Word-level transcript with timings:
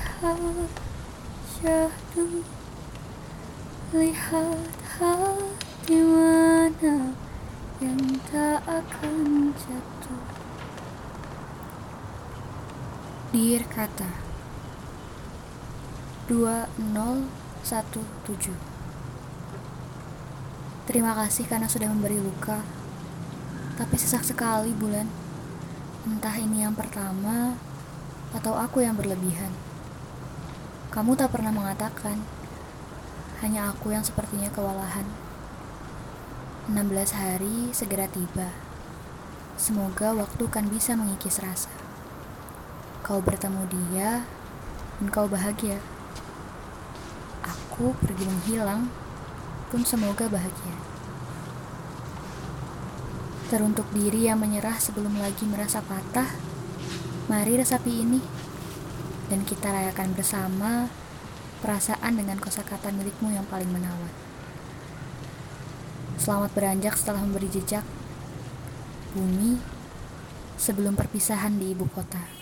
lihat 0.00 0.72
syahdu 1.60 2.40
Lihat 3.90 4.78
hati 4.96 5.98
mana 5.98 7.10
yang 7.80 8.02
tak 8.30 8.60
akan 8.68 9.50
jatuh. 9.56 10.22
Dear 13.34 13.66
kata 13.66 14.10
2017 16.30 18.54
Terima 20.86 21.12
kasih 21.18 21.50
karena 21.50 21.66
sudah 21.66 21.90
memberi 21.90 22.22
luka 22.22 22.62
Tapi 23.74 23.94
sesak 23.98 24.22
sekali 24.22 24.70
bulan. 24.76 25.08
Entah 26.06 26.36
ini 26.38 26.62
yang 26.62 26.76
pertama 26.76 27.58
atau 28.30 28.54
aku 28.54 28.86
yang 28.86 28.94
berlebihan. 28.94 29.50
Kamu 30.90 31.14
tak 31.14 31.30
pernah 31.30 31.54
mengatakan, 31.54 32.18
hanya 33.46 33.70
aku 33.70 33.94
yang 33.94 34.02
sepertinya 34.02 34.50
kewalahan. 34.50 35.06
16 36.66 37.14
hari 37.14 37.70
segera 37.70 38.10
tiba. 38.10 38.50
Semoga 39.54 40.10
waktu 40.10 40.50
kan 40.50 40.66
bisa 40.66 40.98
mengikis 40.98 41.38
rasa. 41.38 41.70
Kau 43.06 43.22
bertemu 43.22 43.70
dia, 43.70 44.26
dan 44.98 45.06
kau 45.14 45.30
bahagia. 45.30 45.78
Aku 47.46 47.94
pergi 48.02 48.26
menghilang, 48.26 48.90
pun 49.70 49.86
semoga 49.86 50.26
bahagia. 50.26 50.74
Teruntuk 53.46 53.86
diri 53.94 54.26
yang 54.26 54.42
menyerah 54.42 54.82
sebelum 54.82 55.22
lagi 55.22 55.46
merasa 55.46 55.86
patah, 55.86 56.34
mari 57.30 57.62
resapi 57.62 57.94
ini. 58.02 58.39
Dan 59.30 59.46
kita 59.46 59.70
rayakan 59.70 60.10
bersama 60.18 60.90
perasaan 61.62 62.18
dengan 62.18 62.42
kosakata 62.42 62.90
milikmu 62.90 63.30
yang 63.30 63.46
paling 63.46 63.70
menawan. 63.70 64.10
Selamat 66.18 66.50
beranjak 66.50 66.98
setelah 66.98 67.22
memberi 67.22 67.46
jejak 67.46 67.86
bumi 69.14 69.62
sebelum 70.58 70.98
perpisahan 70.98 71.56
di 71.62 71.72
ibu 71.72 71.86
kota. 71.94 72.39